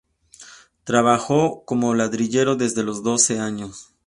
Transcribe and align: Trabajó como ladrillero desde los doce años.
Trabajó 0.83 1.63
como 1.63 1.93
ladrillero 1.93 2.55
desde 2.55 2.81
los 2.83 3.03
doce 3.03 3.39
años. 3.39 3.93